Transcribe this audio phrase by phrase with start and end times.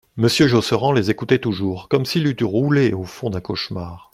[0.17, 4.09] Monsieur Josserand les écoutait toujours, comme s'il eût roulé au fond d'un cauchemar.